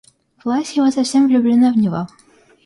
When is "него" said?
1.77-2.07